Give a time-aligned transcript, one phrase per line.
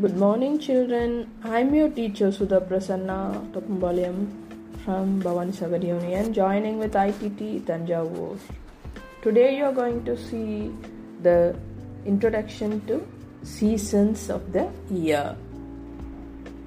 [0.00, 1.30] Good morning, children.
[1.44, 3.16] I'm your teacher Sudha Prasanna
[3.52, 4.30] Topumbalyam
[4.84, 8.38] from Bhavani Sagar Union, joining with ITT Tanjavur.
[9.20, 10.72] Today, you are going to see
[11.22, 11.54] the
[12.06, 13.06] introduction to
[13.42, 15.36] seasons of the year.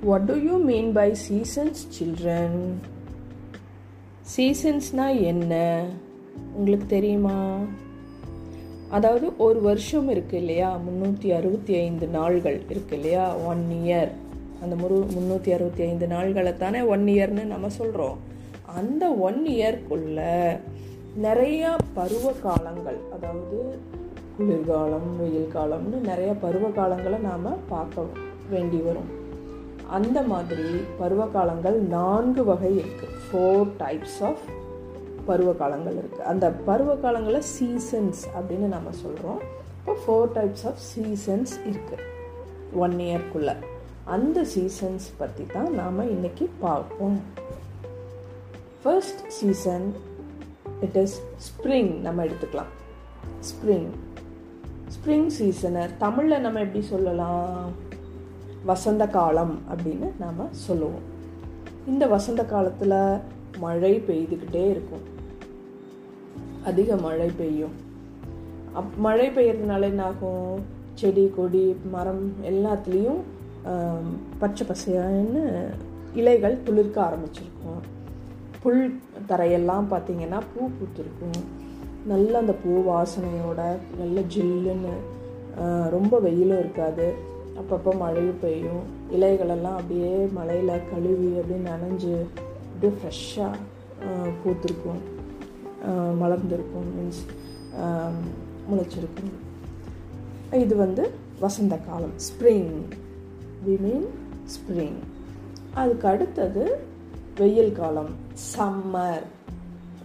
[0.02, 2.80] What do you mean by seasons, children?
[4.36, 5.54] சீசன்ஸ்னா என்ன
[6.58, 7.38] உங்களுக்கு தெரியுமா
[8.95, 10.79] அதாவது ஒரு வருஷம் இருக்கு இல்லையா?
[10.87, 13.35] முந்நூற்றி அறுபத்தி ஐந்து நாள்கள் இருக்கு இல்லையா?
[13.47, 14.13] ஒன் இயர்
[14.63, 18.19] அந்த முரு முந்நூற்றி அறுபத்தி ஐந்து நாள்களை தானே ஒன் இயர்னு நம்ம சொல்கிறோம்
[18.77, 20.21] அந்த ஒன் இயர்க்குள்ள
[21.23, 23.59] நிறையா பருவ காலங்கள் அதாவது
[24.37, 28.07] குளிர்காலம் வெயில் காலம்னு நிறைய பருவ காலங்களை நாம் பார்க்க
[28.51, 29.11] வேண்டி வரும்.
[29.89, 30.67] அந்த மாதிரி
[30.99, 34.45] பருவ காலங்கள் நான்கு வகை இருக்குது ஃபோர் டைப்ஸ் ஆஃப்
[35.29, 39.41] பருவ காலங்கள் இருக்குது அந்த பருவ காலங்களை சீசன்ஸ் அப்படின்னு நம்ம சொல்கிறோம்
[39.79, 42.07] இப்போ ஃபோர் டைப்ஸ் ஆஃப் சீசன்ஸ் இருக்குது
[42.85, 43.55] ஒன் இயர்க்குள்ளே
[44.15, 47.19] அந்த சீசன்ஸ் பற்றி தான் நாம் இன்றைக்கி பார்ப்போம்.
[48.83, 49.87] First season
[50.87, 51.15] it is
[51.47, 52.73] spring நம்ம எடுத்துக்கலாம்.
[53.51, 53.89] ஸ்ப்ரிங்
[54.97, 57.73] ஸ்ப்ரிங் சீசனை தமிழில் நம்ம எப்படி சொல்லலாம்?
[58.71, 61.07] வசந்த காலம் அப்படின்னு நாம் சொல்லுவோம்.
[61.87, 62.99] இந்த வசந்த காலத்தில்
[63.65, 65.05] மழை பெய்துக்கிட்டே இருக்கும்.
[66.65, 67.75] அதிக மழை பெய்யும்.
[68.79, 70.63] அப் மழை பெய்யறதுனால என்ன ஆகும்
[71.01, 73.23] செடி கொடி மரம் எல்லாத்துலேயும்
[74.39, 75.43] பச்சை பசையான
[76.15, 77.81] இலைகள் துளிர்க்க ஆரம்பிச்சிருக்கும்.
[78.63, 78.83] புல்
[79.29, 81.39] தரையெல்லாம் பார்த்திங்கன்னா பூ பூத்திருக்கும்.
[82.07, 83.61] நல்ல அந்த பூ வாசனையோட
[83.99, 84.95] நல்ல ஜில்லுன்னு
[85.97, 87.07] ரொம்ப வெயிலும் இருக்காது.
[87.61, 88.85] அப்பப்போ மழையும் பெய்யும்.
[89.17, 92.15] இலைகளெல்லாம் அப்படியே மழையில் கழுவி அப்படியே நனைஞ்சு
[92.73, 93.55] அப்படியே ஃப்ரெஷ்ஷாக
[94.43, 95.03] பூத்திருக்கும்.
[96.21, 97.23] மலர்ந்திருக்கும் மீன்ஸ்
[98.71, 99.33] முளைச்சிருக்கும்.
[100.53, 101.05] இது வந்து
[101.41, 102.71] வசந்த காலம் ஸ்ப்ரிங்
[103.67, 104.07] வி மீன்
[104.55, 104.99] ஸ்ப்ரிங்
[105.75, 106.65] அதுக்கு அடுத்தது
[107.39, 108.13] வெயில் காலம்
[108.57, 109.25] சம்மர்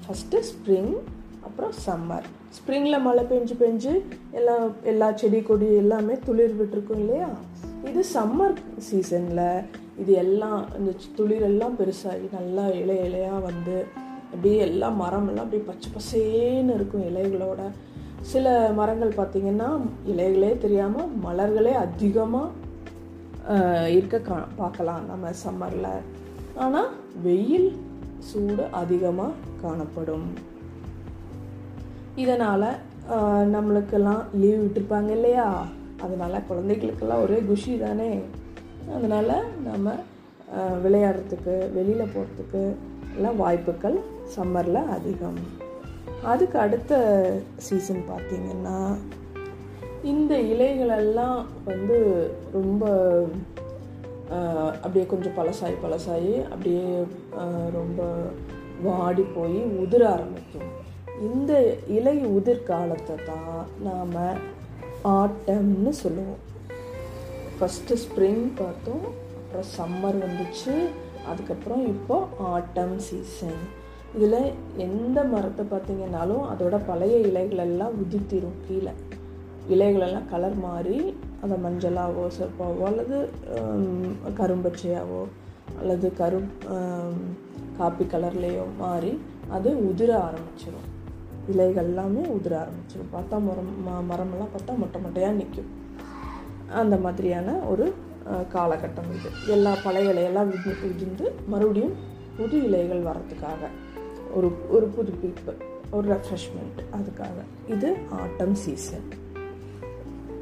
[0.04, 0.94] ஃபஸ்ட்டு ஸ்ப்ரிங்
[1.42, 3.92] அப்புறம் சம்மர் ஸ்ப்ரிங்கில் மழை பெஞ்சு பெஞ்சு
[4.32, 7.30] எல்லாம் எல்லா செடி கொடி எல்லாமே துளிர் விட்டுருக்கும் இல்லையா?
[7.90, 9.46] இது சம்மர் சீசனில்
[9.98, 13.76] இது எல்லாம் இந்த துளிரெல்லாம் பெருசாகி நல்லா இலை இலையாக வந்து
[14.32, 17.62] அப்படியே எல்லா மரமெல்லாம் அப்படியே பச்சை பசேன்னு இருக்கும் இலைகளோட.
[18.32, 18.46] சில
[18.80, 19.68] மரங்கள் பார்த்திங்கன்னா
[20.12, 22.68] இலைகளே தெரியாமல் மலர்களே அதிகமாக
[23.98, 25.94] இருக்க கா பார்க்கலாம் நம்ம சம்மரில்
[26.64, 26.90] ஆனால்
[27.26, 27.70] வெயில்
[28.30, 30.28] சூடு அதிகமாக காணப்படும்.
[32.24, 32.70] இதனால்
[33.56, 35.48] நம்மளுக்கெல்லாம் லீவ் விட்டுருப்பாங்க இல்லையா?
[36.06, 38.12] அதனால் குழந்தைகளுக்கெல்லாம் ஒரே குஷி தானே.
[38.98, 39.34] அதனால்
[39.68, 39.96] நம்ம
[40.84, 42.62] விளையாடுறதுக்கு வெளியில் போகிறதுக்கு
[43.18, 43.98] எல்லாம் வாய்ப்புகள்
[44.36, 45.40] சம்மரில் அதிகம்.
[46.32, 46.94] அதுக்கு அடுத்த
[47.68, 48.80] சீசன் பார்த்திங்கன்னா
[50.12, 51.98] இந்த இலைகளெல்லாம் வந்து
[52.58, 52.84] ரொம்ப
[54.84, 56.84] அப்படியே கொஞ்சம் பழசாயி பழசாயி அப்படியே
[57.78, 58.02] ரொம்ப
[58.88, 60.70] வாடி போய் உதிர ஆரம்பிக்கும்.
[61.30, 61.54] இந்த
[61.98, 63.58] இலை உதிர் காலத்தை தான்
[63.88, 64.14] நாம்
[65.18, 66.44] ஆட்டம்னு சொல்லுவோம்.
[67.58, 69.06] ஃபஸ்ட்டு ஸ்ப்ரிங் பார்த்தோம்
[69.40, 70.74] அப்புறம் சம்மர் வந்துச்சு
[71.32, 72.18] அதுக்கப்புறம் இப்போ
[72.54, 73.62] ஆட்டம் சீசன்
[74.16, 74.54] இதில்
[74.86, 78.94] எந்த மரத்தை பார்த்தீங்கன்னாலும் அதோட பழைய இலைகளெல்லாம் உதிர்த்திடும் கீழே.
[79.74, 80.98] இலைகளெல்லாம் கலர் மாறி
[81.44, 83.18] அந்த மஞ்சளாவோ சிறப்பாவோ அல்லது
[84.40, 85.22] கரும்பச்சையாவோ
[85.80, 86.40] அல்லது கரு
[87.80, 89.12] காப்பி கலர்லேயோ மாறி
[89.58, 90.88] அது உதிர ஆரம்பிச்சிடும்
[91.52, 93.72] இலைகள் எல்லாமே உதிர ஆரம்பிச்சிடும் பார்த்தா மரம்
[94.12, 95.70] மரமெல்லாம் பார்த்தா மொட்டை மொட்டையாக நிற்கும்
[96.82, 97.86] அந்த மாதிரியான ஒரு
[98.56, 99.30] காலகட்டம் இது.
[99.56, 101.96] எல்லா பழைய இலையெல்லாம் உதி உதிர்ந்து மறுபடியும்
[102.38, 103.62] புது இலைகள் வர்றதுக்காக.
[104.36, 105.54] ஒரு ஒரு புதுப்பிப்பு
[105.92, 107.38] ஒரு ரெஃப்ரெஷ்மெண்ட் அதுக்காக.
[107.74, 107.90] இது
[108.22, 109.08] ஆட்டம் சீசன்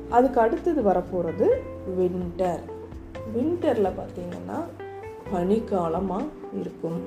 [0.09, 1.47] அதுக்கு அடுத்தது வரப்போகிறது
[1.99, 2.63] வின்டர்
[3.35, 4.59] வின்டரில் பார்த்திங்கன்னா
[5.31, 6.25] பனிக்காலமாக
[6.61, 6.99] இருக்கும்.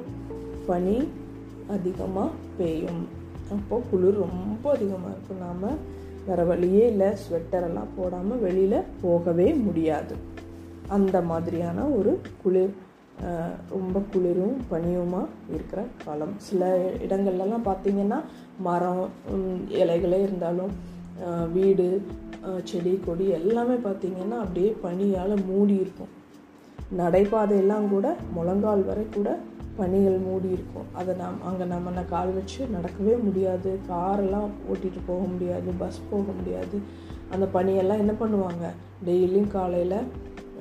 [0.67, 1.09] பனி
[1.77, 3.03] அதிகமாக பெய்யும்.
[3.55, 5.43] அப்போது குளிர் ரொம்ப அதிகமாக இருக்கும்.
[5.47, 5.79] நாம்
[6.27, 7.09] வேறு வழியே இல்லை.
[7.23, 10.15] ஸ்வெட்டரெல்லாம் போடாமல் வெளியில் போகவே முடியாது.
[10.97, 12.13] அந்த மாதிரியான ஒரு
[12.43, 12.75] குளிர்
[13.75, 15.23] ரொம்ப குளிரும் பனியுமா
[15.55, 16.35] இருக்கிற காலம்.
[16.47, 16.71] சில
[17.07, 18.19] இடங்கள்லலாம் பார்த்திங்கன்னா
[18.67, 19.03] மரம்
[19.83, 20.73] இலைகளே இருந்தாலும்
[21.57, 21.87] வீடு
[22.71, 26.13] செடி கொடி எல்லாமே பார்த்திங்கன்னா அப்படியே பனியால் மூடி இருக்கும்.
[27.01, 28.07] நடைபாதையெல்லாம் கூட
[28.37, 29.31] முழங்கால் வரை கூட
[29.81, 30.89] பனிகள் மூடி இருக்கும்.
[31.01, 33.71] அதை நாம் அங்கே நம்ம கால் வச்சு நடக்கவே முடியாது.
[33.93, 36.79] காரெல்லாம் ஓட்டிகிட்டு போக முடியாது பஸ் போக முடியாது.
[37.35, 38.67] அந்த பனியெல்லாம் என்ன பண்ணுவாங்க?
[39.07, 39.99] டெய்லியும் காலையில்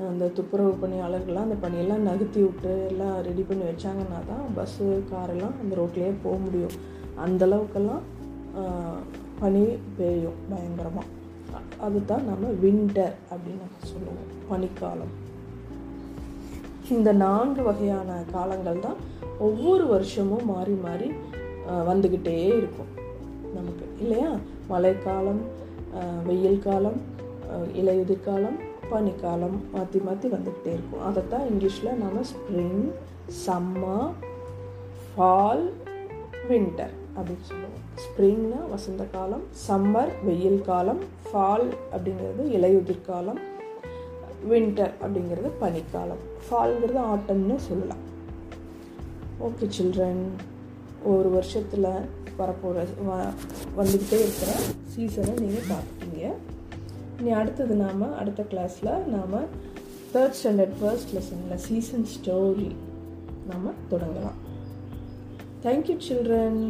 [0.05, 5.73] அந்த துப்புரவு பணியாளர்கள்லாம் அந்த பணியெல்லாம் நகர்த்தி விட்டு எல்லாம் ரெடி பண்ணி வச்சாங்கன்னா தான் பஸ்ஸு காரெல்லாம் அந்த
[5.75, 6.75] ரோட்லேயே போக முடியும்.
[7.23, 8.03] அந்தளவுக்கெல்லாம்
[9.39, 9.63] பனி
[9.97, 11.07] பெய்யும் பயங்கரமாக
[11.79, 15.13] அதுதான் நம்ம வின்டர் அப்படின்னு நம்ம சொல்லுவோம் பனிக்காலம்.
[16.89, 18.99] இந்த நான்கு வகையான காலங்கள் தான்
[19.39, 21.09] ஒவ்வொரு வருஷமும் மாறி மாறி
[21.69, 22.91] அஹ், வந்துக்கிட்டே இருக்கும்
[23.53, 24.31] நமக்கு இல்லையா?
[24.67, 25.41] மழைக்காலம்
[26.25, 26.99] வெயில் காலம்
[27.73, 28.57] இலையுதிர்காலம்
[28.91, 31.03] பனிக்காலம் மாற்றி மாற்றி வந்துக்கிட்டே இருக்கும்.
[31.09, 32.83] அதைத்தான் இங்கிலீஷில் நம்ம ஸ்ப்ரிங்
[33.45, 34.09] சம்மர்
[35.11, 35.65] ஃபால்
[36.49, 37.77] வின்டர் அப்படின்னு சொல்லுவோம்.
[38.03, 43.41] ஸ்ப்ரிங்னா வசந்த காலம் சம்மர் வெயில் காலம் ஃபால் அப்படிங்கிறது இலையுதிர் காலம்
[44.51, 46.21] வின்டர் அப்படிங்கிறது பனிக்காலம்.
[46.45, 48.03] ஃபால்ங்கிறது ஆட்டம்னு சொல்லலாம்.
[49.47, 50.23] ஓகே சில்ட்ரன்
[51.11, 51.91] ஒரு வருஷத்தில்
[52.39, 53.17] வரப்போகிற வ
[53.77, 54.51] வந்துக்கிட்டே இருக்கிற
[54.91, 56.29] சீசனை நீங்கள் பார்த்துட்டீங்க
[57.19, 59.33] இனி அடுத்தது நாம் அடுத்த கிளாஸில் நாம்
[60.13, 62.69] தேர்ட் ஸ்டாண்டர்ட் ஃபர்ஸ்ட் லெசனில் சீசன் ஸ்டோரி
[63.49, 64.37] நாம் தொடங்கலாம்.
[65.63, 66.61] Thank you children